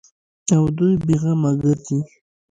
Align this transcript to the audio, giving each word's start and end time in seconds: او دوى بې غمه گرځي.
او 0.55 0.63
دوى 0.75 0.91
بې 1.05 1.15
غمه 1.21 1.51
گرځي. 1.61 1.99